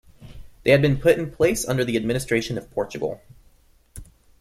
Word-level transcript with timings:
They 0.63 0.71
had 0.71 0.81
been 0.81 0.99
put 0.99 1.19
in 1.19 1.29
place 1.29 1.63
under 1.67 1.85
the 1.85 1.95
administration 1.95 2.57
of 2.57 2.71
Portugal. 2.71 3.21